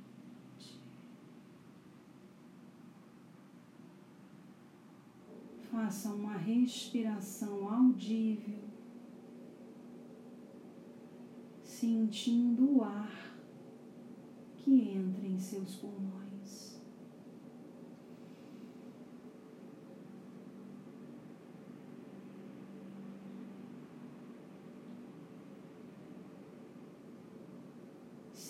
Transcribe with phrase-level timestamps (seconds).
[5.71, 8.59] Faça uma respiração audível,
[11.63, 13.33] sentindo o ar
[14.57, 16.24] que entra em seus pulmões.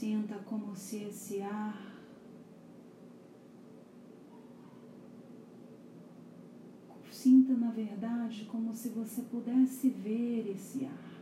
[0.05, 1.95] Sinta como se esse ar
[7.09, 11.21] Sinta, na verdade, como se você pudesse ver esse ar.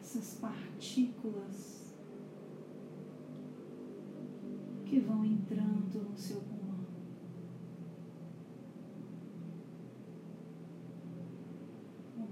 [0.00, 1.94] Essas partículas
[4.86, 6.55] que vão entrando no seu corpo.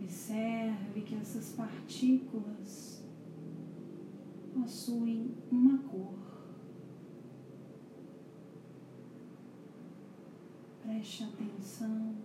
[0.04, 3.02] Observe que essas partículas
[4.52, 6.18] possuem uma cor.
[10.82, 12.16] Preste atenção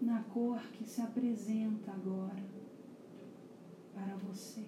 [0.00, 2.44] na cor que se apresenta agora
[3.92, 4.64] para você.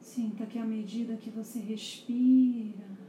[0.00, 2.99] Sinta que à medida que você respira,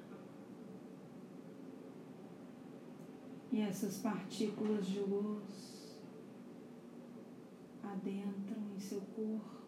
[3.62, 5.96] Essas partículas de luz
[7.84, 9.62] adentram em seu corpo.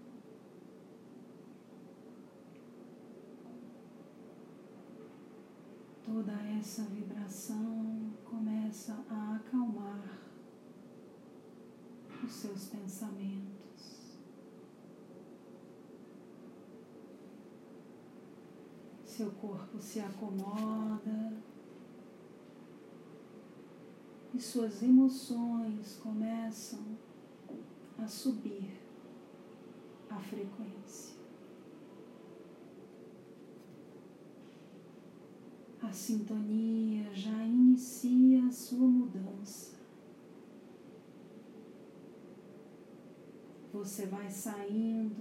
[6.03, 10.19] Toda essa vibração começa a acalmar
[12.23, 14.17] os seus pensamentos.
[19.05, 21.52] Seu corpo se acomoda
[24.33, 26.79] e suas emoções começam
[27.97, 28.71] a subir
[30.09, 31.13] a frequência.
[35.81, 39.73] A sintonia já inicia a sua mudança.
[43.71, 45.15] Você vai saindo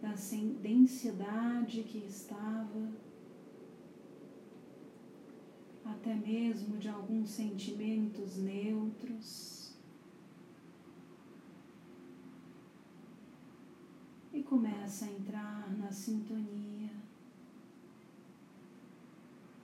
[0.00, 0.14] da
[0.60, 2.92] densidade que estava
[6.02, 9.72] até mesmo de alguns sentimentos neutros.
[14.32, 16.90] E começa a entrar na sintonia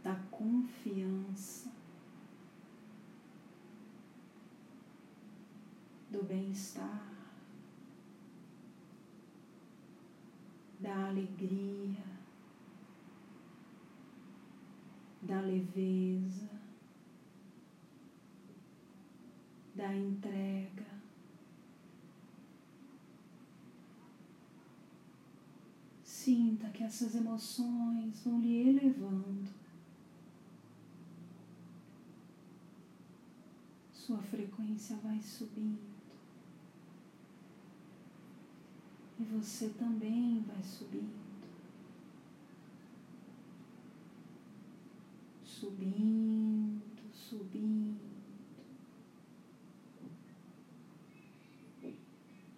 [0.04, 1.72] da confiança,
[6.09, 7.03] do bem-estar,
[10.78, 12.18] da alegria.
[15.28, 16.49] Da leveza,
[19.75, 20.87] da entrega.
[26.03, 29.50] Sinta que essas emoções vão lhe elevando.
[33.93, 35.78] Sua frequência vai subindo.
[39.21, 41.28] E você também vai subindo.
[45.58, 47.98] Subindo, subindo,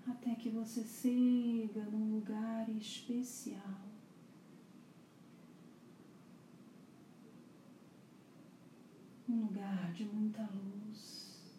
[0.07, 3.81] até que você chega num lugar especial.
[9.27, 11.57] Um lugar de muita luz.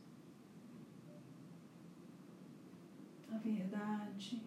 [3.31, 4.43] A verdade,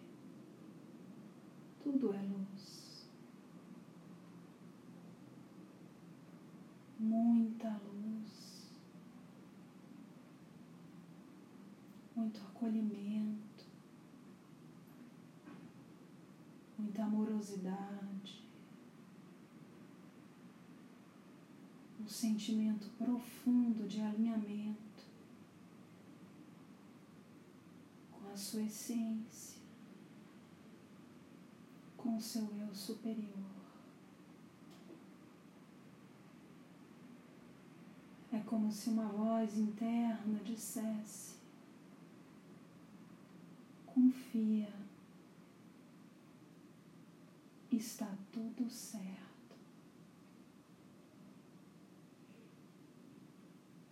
[1.83, 2.85] tudo é luz.
[7.05, 8.67] muita luz,
[12.25, 13.65] muito acolhimento,
[16.75, 18.43] muita amorosidade,
[21.99, 25.03] um sentimento profundo de alinhamento
[28.11, 29.61] com a sua essência,
[31.95, 33.55] com o seu eu superior.
[38.33, 41.34] É como se uma voz interna dissesse:
[44.05, 44.69] confia.
[47.71, 49.55] Está tudo certo.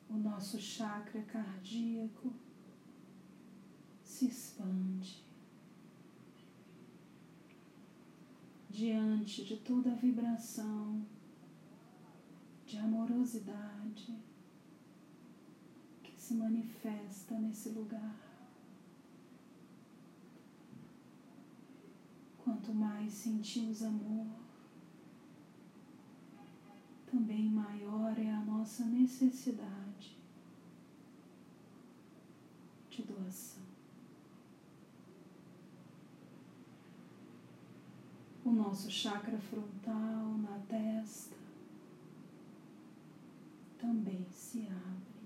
[0.10, 2.32] O nosso chakra cardíaco
[4.04, 5.24] se expande
[8.70, 11.04] diante de toda a vibração
[12.66, 14.16] de amorosidade
[16.04, 18.33] que se manifesta nesse lugar.
[22.54, 24.28] Quanto mais sentimos amor,
[27.10, 30.16] também maior é a nossa necessidade
[32.92, 33.64] de doação.
[38.46, 41.36] O nosso chakra frontal na testa
[43.80, 45.24] também se abre.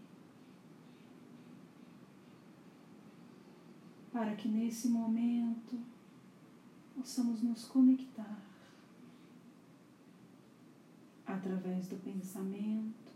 [4.14, 5.97] Para que nesse momento
[7.08, 8.38] possamos nos conectar
[11.26, 13.14] através do pensamento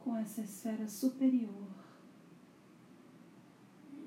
[0.00, 1.68] com essa esfera superior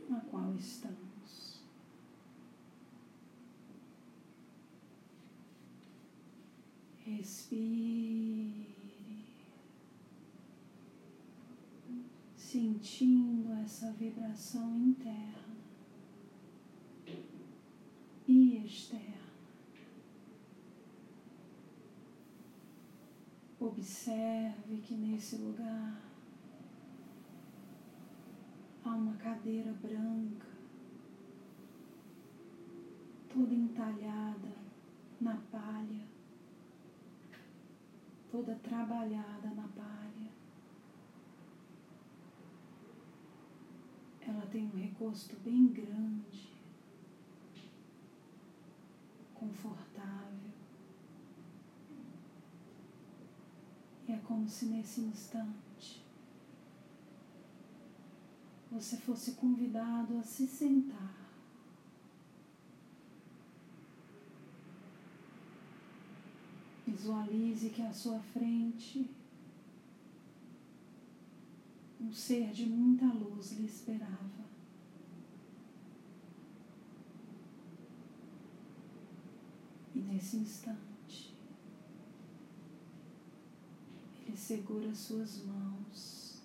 [0.09, 1.61] na qual estamos.
[7.05, 8.65] Respire,
[12.35, 15.37] sentindo essa vibração interna
[18.27, 19.17] e externa.
[23.87, 26.01] Observe que nesse lugar
[28.83, 30.45] há uma cadeira branca,
[33.33, 34.51] toda entalhada
[35.21, 36.05] na palha,
[38.29, 40.31] toda trabalhada na palha.
[44.19, 46.51] Ela tem um recosto bem grande,
[49.33, 50.27] confortável.
[54.07, 56.05] E é como se nesse instante
[58.71, 61.15] você fosse convidado a se sentar.
[66.85, 69.09] Visualize que à sua frente
[71.99, 74.45] um ser de muita luz lhe esperava.
[79.95, 80.96] E nesse instante,
[84.37, 86.41] segura suas mãos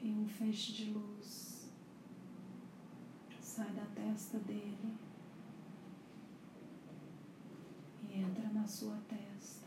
[0.00, 1.68] em um feixe de luz.
[3.40, 4.96] Sai da testa dele
[8.08, 9.66] e entra na sua testa.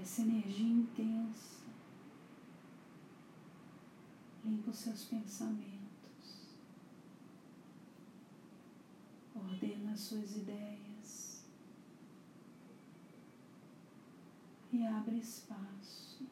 [0.00, 1.66] Essa energia intensa
[4.44, 6.56] limpa os seus pensamentos,
[9.34, 10.89] ordena as suas ideias.
[14.86, 16.26] Abre espaço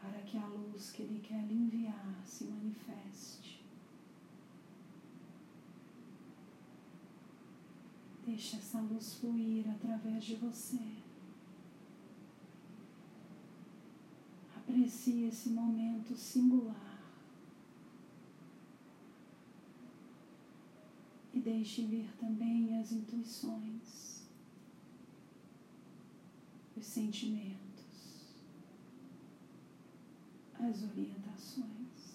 [0.00, 3.64] para que a luz que Ele quer lhe enviar se manifeste.
[8.26, 10.80] Deixe essa luz fluir através de você.
[14.56, 16.93] Aprecie esse momento singular.
[21.44, 24.22] Deixe vir também as intuições,
[26.74, 27.58] os sentimentos,
[30.58, 32.13] as orientações.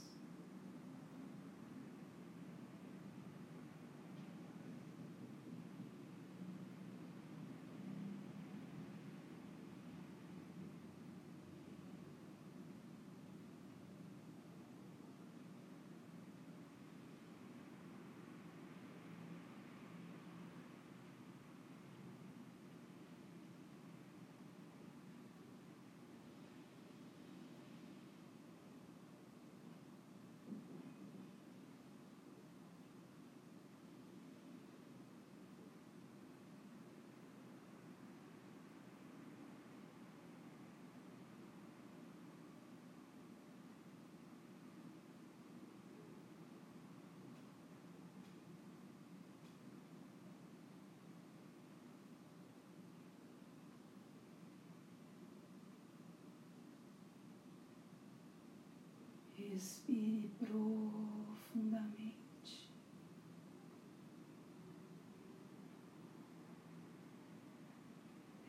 [59.59, 62.07] Respire profundamente.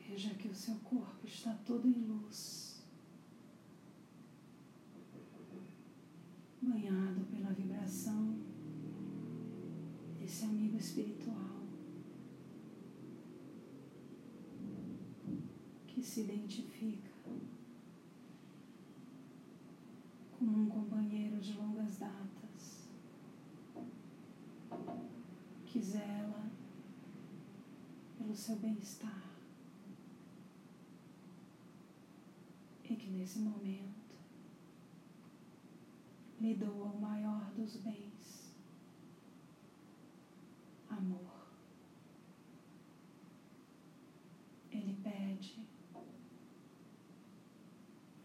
[0.09, 2.85] Veja que o seu corpo está todo em luz,
[6.63, 8.39] banhado pela vibração
[10.21, 11.65] desse amigo espiritual
[15.89, 17.11] que se identifica
[21.41, 22.89] de longas datas.
[25.65, 26.51] Que zela
[28.19, 29.31] pelo seu bem-estar.
[32.85, 34.01] E que nesse momento
[36.41, 38.53] lhe doa o maior dos bens,
[40.89, 41.47] amor.
[44.73, 45.65] Ele pede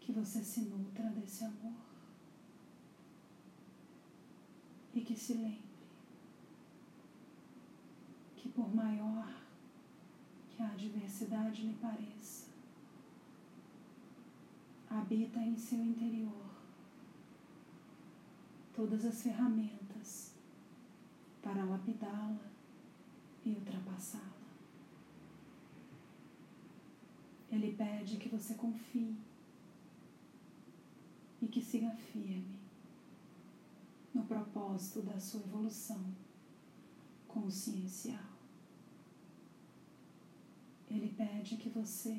[0.00, 1.86] que você se nutra desse amor
[4.94, 5.60] e que se lembre
[8.36, 9.28] que, por maior
[10.50, 12.50] que a adversidade lhe pareça,
[14.90, 16.50] habita em seu interior
[18.74, 20.34] todas as ferramentas
[21.40, 22.50] para lapidá-la
[23.44, 24.24] e ultrapassá-la.
[27.52, 29.16] Ele pede que você confie
[31.40, 32.65] e que siga firme
[34.16, 36.02] no propósito da sua evolução
[37.28, 38.24] consciencial.
[40.88, 42.18] Ele pede que você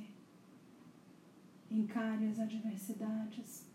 [1.71, 3.65] encare as adversidades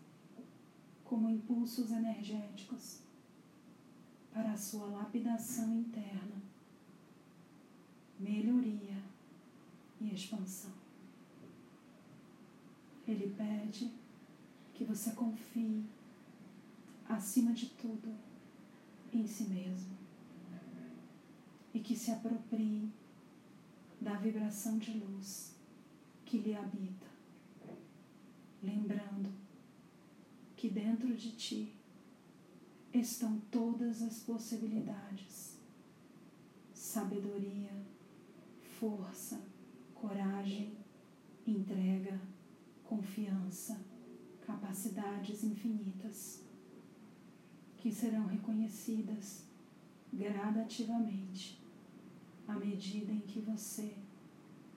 [1.03, 2.99] como impulsos energéticos
[4.31, 6.41] para a sua lapidação interna,
[8.19, 9.03] melhoria
[9.99, 10.71] e expansão.
[13.05, 13.91] Ele pede
[14.73, 15.83] que você confie,
[17.07, 18.13] acima de tudo,
[19.11, 19.97] em si mesmo.
[21.73, 22.91] E que se aproprie
[23.99, 25.55] da vibração de luz
[26.25, 27.07] que lhe habita,
[28.61, 29.31] lembrando
[30.55, 31.73] que dentro de ti
[32.93, 35.57] estão todas as possibilidades,
[36.73, 37.71] sabedoria,
[38.79, 39.41] força,
[39.95, 40.77] coragem,
[41.47, 42.19] entrega,
[42.83, 43.81] confiança,
[44.45, 46.42] capacidades infinitas
[47.83, 49.43] que serão reconhecidas
[50.13, 51.61] gradativamente
[52.47, 53.97] à medida em que você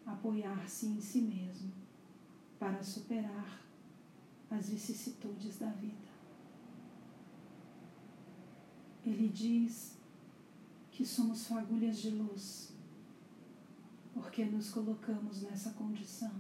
[0.05, 1.71] apoiar-se em si mesmo
[2.59, 3.65] para superar
[4.51, 5.95] as vicissitudes da vida.
[9.05, 9.97] Ele diz
[10.91, 12.73] que somos fagulhas de luz
[14.13, 16.35] porque nos colocamos nessa condição,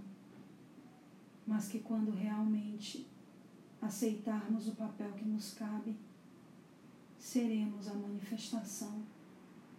[1.46, 3.06] mas que quando realmente
[3.80, 5.96] aceitarmos o papel que nos cabe,
[7.26, 9.02] seremos a manifestação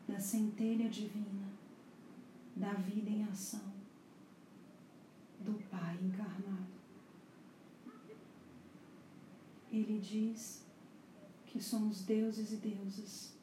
[0.05, 1.47] da centelha divina,
[2.53, 3.71] da vida em ação,
[5.39, 6.67] do Pai encarnado.
[9.71, 10.65] Ele diz
[11.45, 13.33] que somos deuses e deusas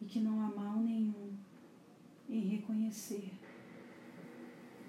[0.00, 1.36] e que não há mal nenhum
[2.28, 3.32] em reconhecer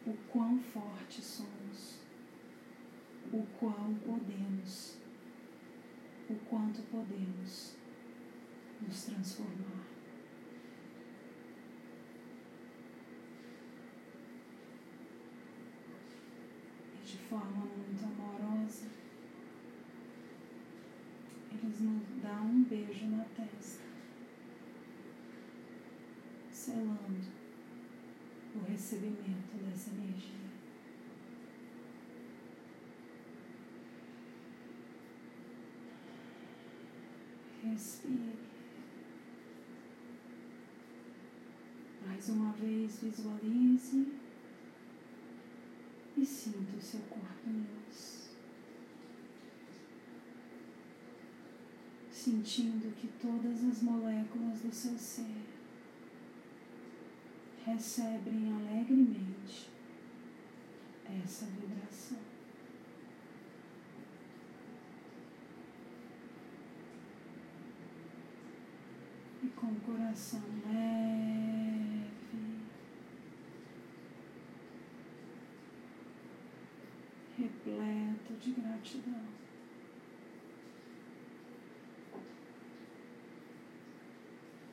[0.06, 1.98] o quão fortes somos,
[3.34, 4.96] o quão podemos,
[6.30, 7.75] o quanto podemos
[8.82, 9.86] nos transformar.
[16.94, 18.88] E de forma muito amorosa,
[21.52, 23.84] eles nos dão um beijo na testa,
[26.52, 27.46] selando
[28.56, 30.46] o recebimento dessa energia.
[37.64, 38.45] Respire.
[42.26, 44.08] Mais uma vez, visualize
[46.18, 48.32] e sinta o seu corpo em luz.
[52.10, 55.46] Sentindo que todas as moléculas do seu ser
[57.64, 59.70] recebem alegremente
[61.24, 62.18] essa vibração.
[69.44, 71.25] E com o coração leve,
[78.86, 79.26] de gratidão.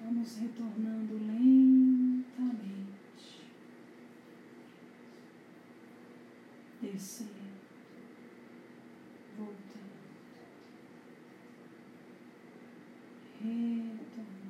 [0.01, 2.23] Vamos retornando lentamente,
[6.83, 7.31] descendo,
[9.39, 10.03] voltando,
[13.41, 14.43] retornando.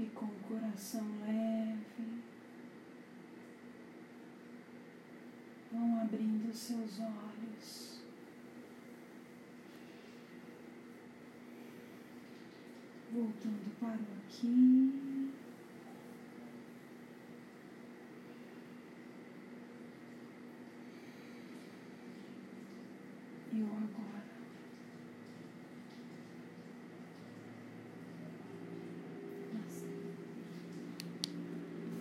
[0.00, 2.22] E com o coração leve,
[5.72, 7.98] vão abrindo seus olhos.
[13.10, 15.17] voltando para o aqui